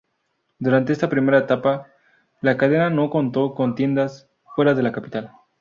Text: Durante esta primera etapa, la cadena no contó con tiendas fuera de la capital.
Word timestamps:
Durante 0.57 0.93
esta 0.93 1.09
primera 1.09 1.37
etapa, 1.37 1.85
la 2.41 2.57
cadena 2.57 2.89
no 2.89 3.11
contó 3.11 3.53
con 3.53 3.75
tiendas 3.75 4.31
fuera 4.55 4.73
de 4.73 4.81
la 4.81 4.91
capital. 4.91 5.31